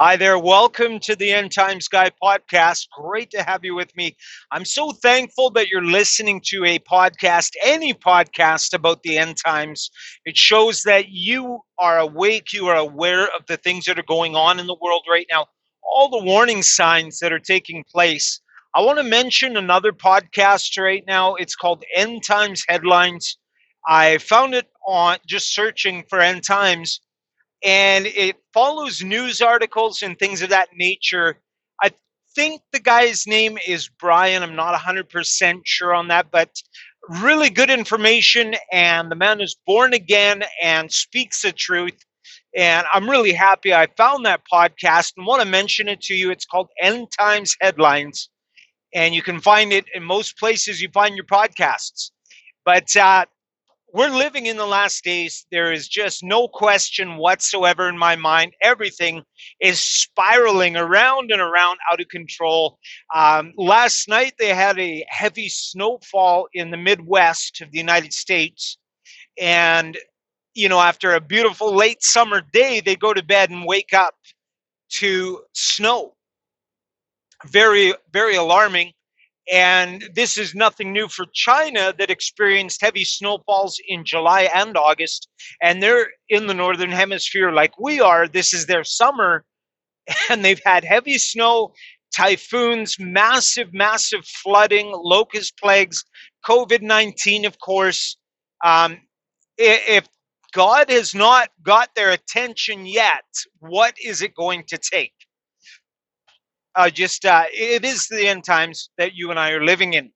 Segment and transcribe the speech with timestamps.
[0.00, 0.38] Hi there.
[0.38, 2.86] Welcome to the End Times Guy podcast.
[2.96, 4.16] Great to have you with me.
[4.52, 9.90] I'm so thankful that you're listening to a podcast, any podcast about the end times.
[10.24, 14.36] It shows that you are awake, you are aware of the things that are going
[14.36, 15.46] on in the world right now,
[15.82, 18.40] all the warning signs that are taking place.
[18.76, 21.34] I want to mention another podcast right now.
[21.34, 23.36] It's called End Times Headlines.
[23.88, 27.00] I found it on just searching for End Times
[27.64, 31.40] and it follows news articles and things of that nature.
[31.82, 31.90] I
[32.34, 34.42] think the guy's name is Brian.
[34.42, 36.50] I'm not 100% sure on that, but
[37.22, 38.54] really good information.
[38.72, 41.98] And the man is born again and speaks the truth.
[42.56, 46.30] And I'm really happy I found that podcast and want to mention it to you.
[46.30, 48.30] It's called End Times Headlines,
[48.94, 52.10] and you can find it in most places you find your podcasts.
[52.64, 53.26] But uh,
[53.92, 55.46] we're living in the last days.
[55.50, 58.52] There is just no question whatsoever in my mind.
[58.62, 59.22] Everything
[59.60, 62.78] is spiraling around and around out of control.
[63.14, 68.76] Um, last night, they had a heavy snowfall in the Midwest of the United States.
[69.40, 69.96] And,
[70.54, 74.14] you know, after a beautiful late summer day, they go to bed and wake up
[74.90, 76.14] to snow.
[77.46, 78.92] Very, very alarming.
[79.50, 85.28] And this is nothing new for China that experienced heavy snowfalls in July and August.
[85.62, 88.28] And they're in the northern hemisphere like we are.
[88.28, 89.44] This is their summer.
[90.30, 91.74] And they've had heavy snow,
[92.16, 96.02] typhoons, massive, massive flooding, locust plagues,
[96.46, 98.16] COVID 19, of course.
[98.64, 98.98] Um,
[99.58, 100.08] if
[100.52, 103.24] God has not got their attention yet,
[103.58, 105.12] what is it going to take?
[106.78, 110.10] Uh, just uh, it is the end times that you and I are living in.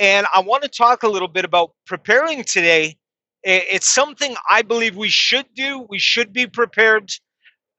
[0.00, 2.96] And I want to talk a little bit about preparing today.
[3.44, 5.86] It's something I believe we should do.
[5.88, 7.10] We should be prepared.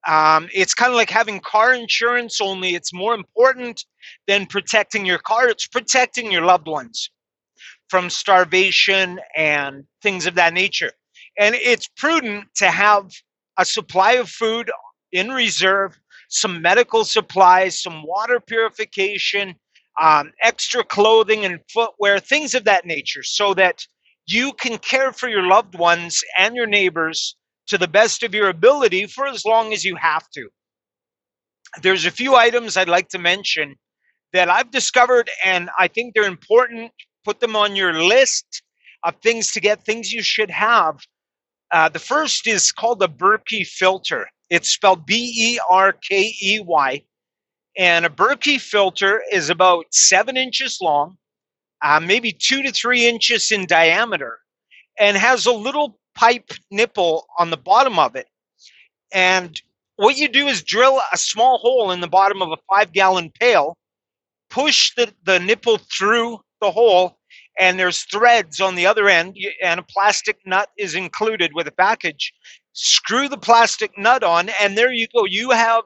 [0.07, 3.83] Um, it's kind of like having car insurance, only it's more important
[4.27, 5.49] than protecting your car.
[5.49, 7.09] It's protecting your loved ones
[7.89, 10.91] from starvation and things of that nature.
[11.37, 13.11] And it's prudent to have
[13.57, 14.71] a supply of food
[15.11, 19.55] in reserve some medical supplies, some water purification,
[19.99, 23.85] um, extra clothing and footwear, things of that nature, so that
[24.27, 27.35] you can care for your loved ones and your neighbors
[27.67, 30.47] to the best of your ability for as long as you have to.
[31.81, 33.75] There's a few items I'd like to mention
[34.33, 36.91] that I've discovered, and I think they're important.
[37.25, 38.63] Put them on your list
[39.03, 40.99] of things to get, things you should have.
[41.71, 44.27] Uh, the first is called the Berkey filter.
[44.49, 47.03] It's spelled B E R K E Y.
[47.77, 51.17] And a Berkey filter is about seven inches long,
[51.81, 54.39] uh, maybe two to three inches in diameter,
[54.99, 58.27] and has a little pipe nipple on the bottom of it.
[59.13, 59.61] And
[59.95, 63.31] what you do is drill a small hole in the bottom of a five gallon
[63.39, 63.77] pail,
[64.49, 67.18] push the, the nipple through the hole,
[67.57, 71.71] and there's threads on the other end, and a plastic nut is included with a
[71.71, 72.33] package
[72.73, 75.25] screw the plastic nut on, and there you go.
[75.25, 75.83] You have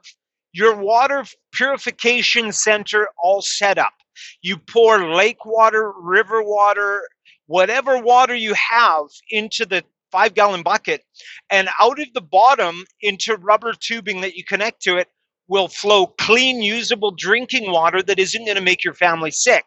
[0.54, 3.94] your water purification center all set up.
[4.42, 7.02] You pour lake water, river water,
[7.48, 11.04] whatever water you have into the five gallon bucket,
[11.50, 15.08] and out of the bottom into rubber tubing that you connect to it
[15.48, 19.66] will flow clean, usable drinking water that isn't going to make your family sick.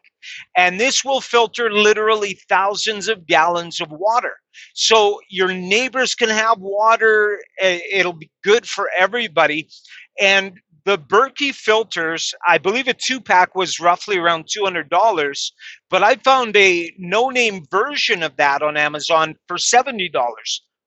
[0.57, 4.35] And this will filter literally thousands of gallons of water.
[4.75, 7.39] So your neighbors can have water.
[7.61, 9.69] Eh, it'll be good for everybody.
[10.21, 15.51] And the Berkey filters, I believe a two pack was roughly around $200,
[15.91, 20.11] but I found a no name version of that on Amazon for $70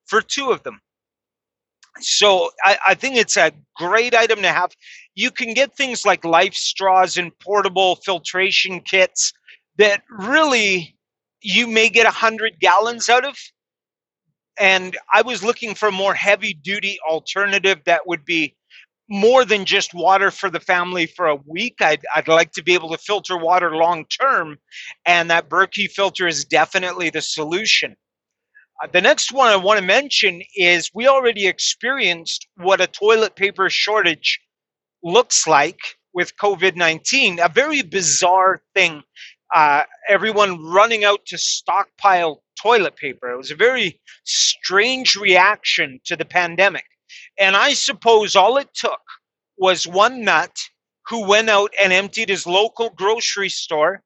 [0.07, 0.79] for two of them.
[2.01, 4.71] So I, I, think it's a great item to have.
[5.15, 9.33] You can get things like life straws and portable filtration kits
[9.77, 10.95] that really
[11.41, 13.37] you may get a hundred gallons out of.
[14.59, 18.55] And I was looking for a more heavy duty alternative that would be
[19.09, 21.75] more than just water for the family for a week.
[21.81, 24.57] I'd, I'd like to be able to filter water long term.
[25.05, 27.95] And that Berkey filter is definitely the solution.
[28.81, 33.35] Uh, the next one I want to mention is we already experienced what a toilet
[33.35, 34.39] paper shortage
[35.03, 35.79] looks like
[36.13, 39.03] with COVID 19, a very bizarre thing.
[39.53, 43.31] Uh, everyone running out to stockpile toilet paper.
[43.31, 46.85] It was a very strange reaction to the pandemic.
[47.37, 49.01] And I suppose all it took
[49.57, 50.55] was one nut
[51.07, 54.03] who went out and emptied his local grocery store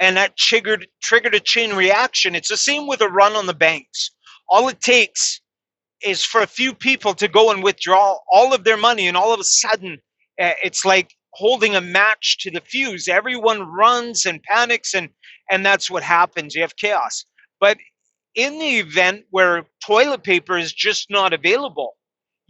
[0.00, 2.36] and that triggered triggered a chain reaction.
[2.36, 4.10] It's the same with a run on the banks.
[4.50, 5.40] All it takes
[6.02, 9.34] is for a few people to go and withdraw all of their money, and all
[9.34, 9.98] of a sudden,
[10.40, 13.08] Uh, It's like holding a match to the fuse.
[13.08, 15.10] Everyone runs and panics, and
[15.50, 16.54] and that's what happens.
[16.56, 17.24] You have chaos.
[17.60, 17.78] But
[18.36, 21.96] in the event where toilet paper is just not available,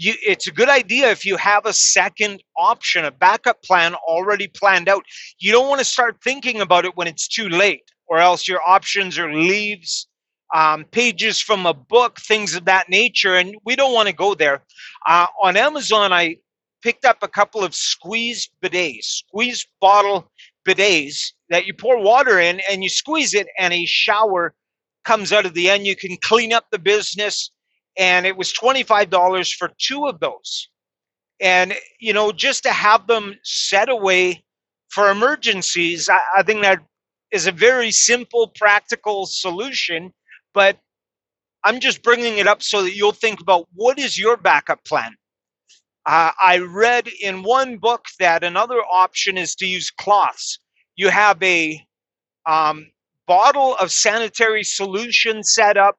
[0.00, 4.48] you, it's a good idea if you have a second option, a backup plan already
[4.48, 5.04] planned out.
[5.38, 8.60] You don't want to start thinking about it when it's too late, or else your
[8.66, 10.08] options are leaves,
[10.54, 14.34] um, pages from a book, things of that nature, and we don't want to go
[14.34, 14.62] there.
[15.06, 16.36] Uh, on Amazon, I
[16.82, 20.30] picked up a couple of squeeze bidets, squeeze bottle
[20.66, 24.54] bidets that you pour water in and you squeeze it, and a shower
[25.04, 25.86] comes out of the end.
[25.86, 27.50] You can clean up the business,
[27.98, 30.68] and it was $25 for two of those.
[31.40, 34.44] And, you know, just to have them set away
[34.90, 36.80] for emergencies, I, I think that
[37.32, 40.12] is a very simple, practical solution.
[40.52, 40.78] But
[41.64, 45.14] I'm just bringing it up so that you'll think about what is your backup plan?
[46.06, 50.58] Uh, I read in one book that another option is to use cloths.
[50.96, 51.80] You have a
[52.46, 52.86] um,
[53.26, 55.96] bottle of sanitary solution set up.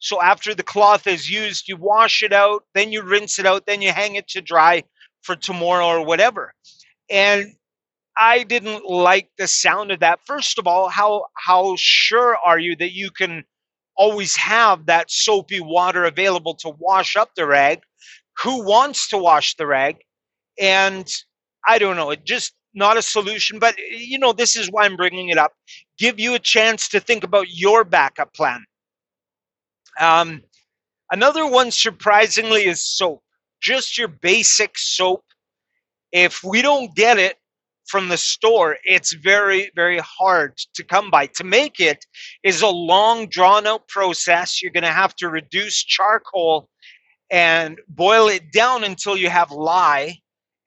[0.00, 3.66] So after the cloth is used, you wash it out, then you rinse it out,
[3.66, 4.84] then you hang it to dry
[5.22, 6.52] for tomorrow or whatever.
[7.10, 7.54] And
[8.16, 10.20] I didn't like the sound of that.
[10.26, 13.44] First of all, how how sure are you that you can
[13.96, 17.80] always have that soapy water available to wash up the rag?
[18.42, 19.96] Who wants to wash the rag?
[20.60, 21.08] And
[21.66, 24.96] I don't know, it just not a solution, but you know, this is why I'm
[24.96, 25.52] bringing it up.
[25.98, 28.64] Give you a chance to think about your backup plan.
[30.00, 30.42] Um,
[31.10, 33.22] another one, surprisingly, is soap.
[33.60, 35.24] Just your basic soap.
[36.12, 37.36] If we don't get it
[37.86, 41.26] from the store, it's very, very hard to come by.
[41.26, 42.04] To make it
[42.42, 44.62] is a long, drawn out process.
[44.62, 46.68] You're going to have to reduce charcoal
[47.30, 50.16] and boil it down until you have lye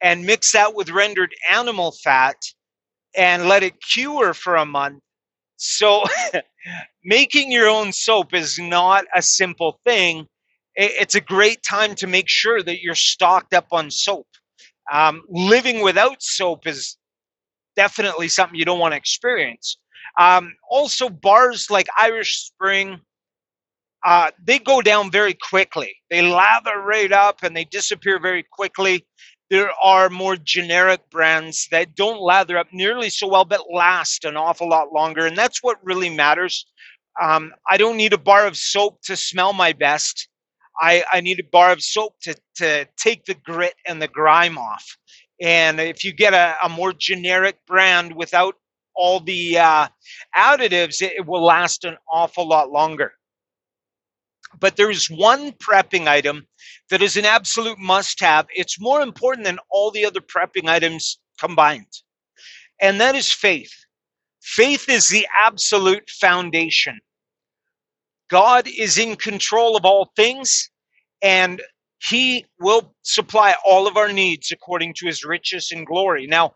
[0.02, 2.38] and mix that with rendered animal fat
[3.16, 5.02] and let it cure for a month.
[5.58, 6.04] So,
[7.04, 10.28] making your own soap is not a simple thing.
[10.76, 14.28] It's a great time to make sure that you're stocked up on soap.
[14.94, 16.98] Um, living without soap is
[17.76, 19.78] definitely something you don't want to experience.
[20.20, 23.00] Um, also, bars like Irish Spring,
[24.06, 25.96] uh, they go down very quickly.
[26.10, 29.06] They lather right up and they disappear very quickly.
[29.50, 34.36] There are more generic brands that don't lather up nearly so well, but last an
[34.36, 35.26] awful lot longer.
[35.26, 36.66] And that's what really matters.
[37.22, 40.28] Um, I don't need a bar of soap to smell my best.
[40.80, 44.58] I, I need a bar of soap to, to take the grit and the grime
[44.58, 44.86] off.
[45.42, 48.56] And if you get a, a more generic brand without
[48.96, 49.88] all the uh,
[50.36, 53.14] additives, it, it will last an awful lot longer.
[54.60, 56.48] But there's one prepping item
[56.90, 58.48] that is an absolute must have.
[58.56, 61.92] It's more important than all the other prepping items combined,
[62.82, 63.74] and that is faith.
[64.42, 67.00] Faith is the absolute foundation.
[68.30, 70.70] God is in control of all things,
[71.22, 71.62] and
[72.02, 76.28] He will supply all of our needs according to His riches and glory.
[76.28, 76.56] Now,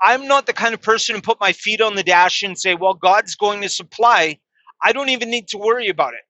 [0.00, 2.74] I'm not the kind of person to put my feet on the dash and say,
[2.74, 4.38] well, God's going to supply.
[4.82, 6.20] I don't even need to worry about it.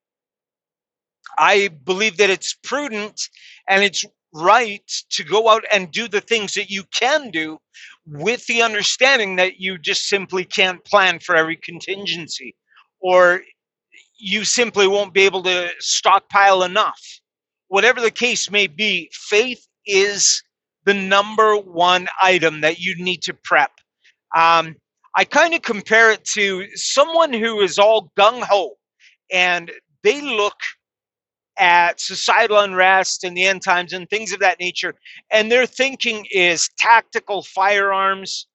[1.36, 3.20] I believe that it's prudent
[3.69, 4.04] and it's
[4.34, 7.58] right to go out and do the things that you can do
[8.06, 12.55] with the understanding that you just simply can't plan for every contingency
[13.00, 13.43] or
[14.19, 17.00] you simply won't be able to stockpile enough.
[17.69, 20.43] Whatever the case may be, faith is
[20.84, 23.70] the number one item that you need to prep.
[24.36, 24.76] Um,
[25.14, 28.76] I kind of compare it to someone who is all gung ho
[29.31, 29.70] and
[30.03, 30.56] they look
[31.58, 34.94] at societal unrest and the end times and things of that nature.
[35.31, 38.46] And their thinking is tactical firearms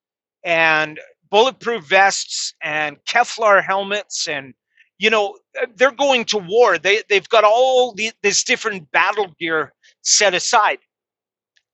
[0.44, 4.54] and bulletproof vests and Kevlar helmets and
[5.00, 5.38] you know
[5.76, 6.78] they're going to war.
[6.78, 10.80] They they've got all the, this different battle gear set aside.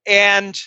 [0.06, 0.58] And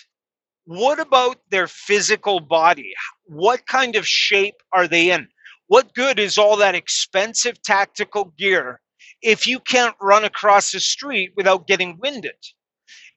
[0.64, 2.94] what about their physical body?
[3.26, 5.28] What kind of shape are they in?
[5.66, 8.80] What good is all that expensive tactical gear
[9.24, 12.36] if you can't run across the street without getting winded.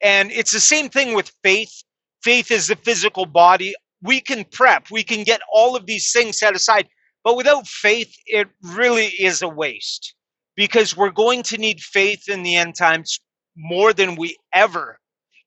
[0.02, 1.84] And it's the same thing with faith.
[2.24, 3.76] Faith is the physical body.
[4.02, 6.88] We can prep, we can get all of these things set aside.
[7.24, 10.16] But without faith, it really is a waste
[10.56, 13.20] because we're going to need faith in the end times
[13.58, 15.00] more than we ever.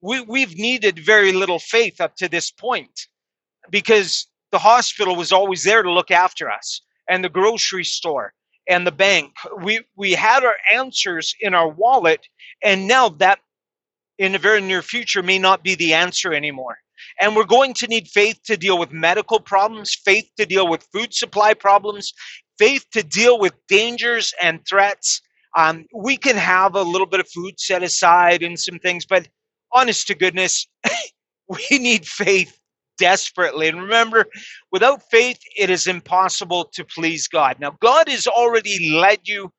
[0.02, 3.00] We, we've needed very little faith up to this point
[3.70, 8.34] because the hospital was always there to look after us and the grocery store
[8.70, 9.34] and the bank.
[9.62, 12.26] We we had our answers in our wallet,
[12.62, 13.40] and now that
[14.18, 16.78] in the very near future may not be the answer anymore.
[17.20, 20.86] And we're going to need faith to deal with medical problems, faith to deal with
[20.92, 22.12] food supply problems,
[22.58, 25.22] faith to deal with dangers and threats.
[25.56, 29.26] Um, we can have a little bit of food set aside and some things, but
[29.72, 30.68] honest to goodness,
[31.48, 32.59] we need faith
[33.00, 33.68] desperately.
[33.68, 34.26] And remember,
[34.72, 37.58] without faith, it is impossible to please God.
[37.60, 39.52] Now, God has already led you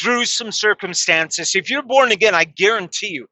[0.00, 1.56] through some circumstances.
[1.56, 3.28] If you're born again, I guarantee you,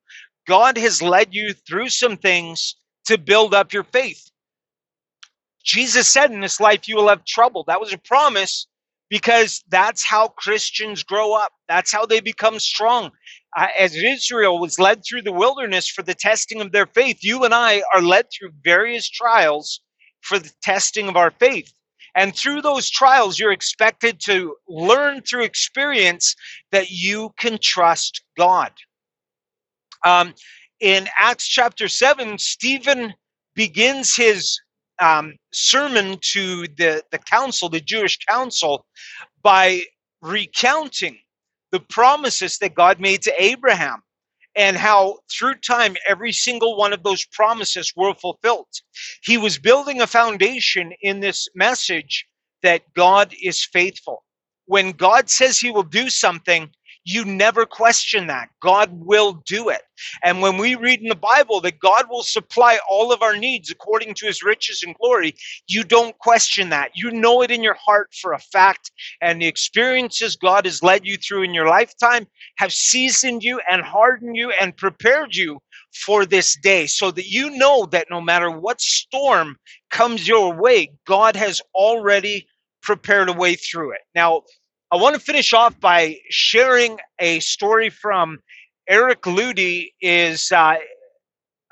[0.49, 4.23] God has led you through some things to build up your faith.
[5.65, 7.65] Jesus said in this life you will have trouble.
[7.69, 8.69] That was a promise
[9.11, 11.53] because that's how Christians grow up.
[11.69, 13.11] That's how they become strong.
[13.59, 17.43] Uh, as Israel was led through the wilderness for the testing of their faith, you
[17.43, 19.81] and I are led through various trials
[20.21, 21.73] for the testing of our faith.
[22.15, 26.37] And through those trials, you're expected to learn through experience
[26.71, 28.71] that you can trust God.
[30.05, 30.35] Um,
[30.79, 33.13] in Acts chapter 7, Stephen
[33.57, 34.57] begins his
[35.01, 38.87] um, sermon to the, the council, the Jewish council,
[39.43, 39.83] by
[40.23, 41.19] recounting
[41.73, 44.03] the promises that God made to Abraham
[44.57, 48.67] and how through time every single one of those promises were fulfilled.
[49.23, 52.27] He was building a foundation in this message
[52.63, 54.25] that God is faithful.
[54.67, 56.71] When God says he will do something,
[57.09, 58.51] you never question that.
[58.61, 59.83] God will do it.
[60.25, 63.71] And when we read in the Bible that God will supply all of our needs
[63.71, 65.35] according to his riches and glory,
[65.67, 66.93] you don't question that.
[66.95, 68.93] You know it in your heart for a fact.
[69.23, 72.27] And the experiences God has led you through in your lifetime
[72.59, 75.61] have seasoned you and hardened you and prepared you
[76.05, 79.57] for this day so that you know that no matter what storm
[79.91, 82.47] comes your way, God has already
[82.83, 84.01] prepared a way through it.
[84.15, 84.43] Now,
[84.91, 88.39] I want to finish off by sharing a story from
[88.89, 90.77] Eric Ludy is uh,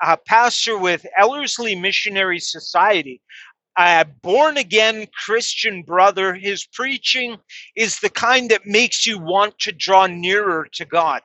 [0.03, 3.21] a pastor with Ellerslie Missionary Society.
[3.77, 6.35] A born again Christian brother.
[6.35, 7.37] His preaching
[7.75, 11.21] is the kind that makes you want to draw nearer to God.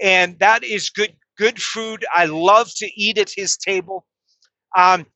[0.00, 2.04] And that is good, good food.
[2.14, 4.04] I love to eat at his table.
[4.76, 5.06] Um,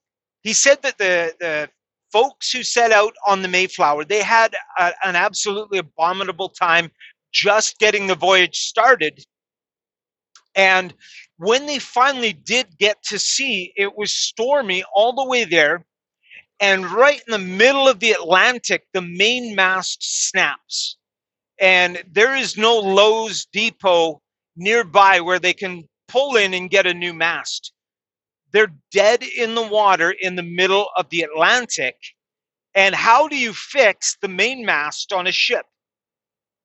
[0.43, 1.71] he said that the, the
[2.17, 6.91] folks who set out on the Mayflower, they had a, an absolutely abominable time
[7.31, 9.23] just getting the voyage started.
[10.55, 10.95] And
[11.37, 15.85] when they finally did get to sea, it was stormy all the way there.
[16.59, 20.97] And right in the middle of the Atlantic, the mainmast snaps.
[21.61, 24.23] And there is no Lowe's depot
[24.57, 27.75] nearby where they can pull in and get a new mast.
[28.57, 31.95] They're dead in the water in the middle of the Atlantic.
[32.75, 35.67] And how do you fix the mainmast on a ship?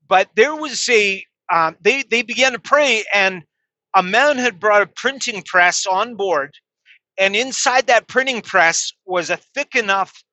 [0.08, 1.22] But there was a,
[1.52, 3.44] um, they, they began to pray, and
[3.94, 6.54] a man had brought a printing press on board.
[7.18, 10.24] And inside that printing press was a thick enough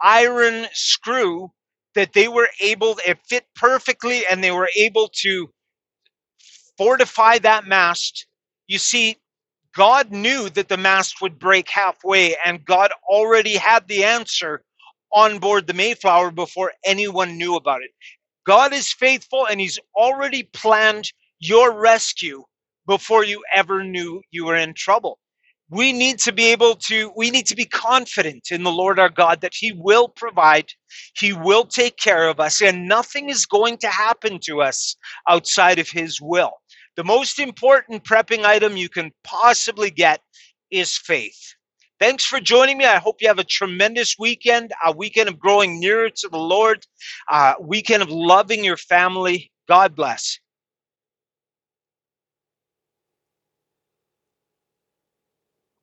[0.00, 1.50] iron screw
[1.96, 5.50] that they were able, it fit perfectly, and they were able to
[6.78, 8.24] fortify that mast.
[8.68, 9.16] You see,
[9.74, 14.62] God knew that the mast would break halfway, and God already had the answer
[15.14, 17.90] on board the Mayflower before anyone knew about it.
[18.46, 22.44] God is faithful, and He's already planned your rescue
[22.86, 25.18] before you ever knew you were in trouble.
[25.70, 29.08] We need to be able to, we need to be confident in the Lord our
[29.08, 30.66] God that He will provide,
[31.16, 34.96] He will take care of us, and nothing is going to happen to us
[35.28, 36.52] outside of His will.
[36.96, 40.20] The most important prepping item you can possibly get
[40.70, 41.54] is faith.
[41.98, 42.84] Thanks for joining me.
[42.84, 46.86] I hope you have a tremendous weekend, a weekend of growing nearer to the Lord,
[47.30, 49.50] a weekend of loving your family.
[49.68, 50.38] God bless.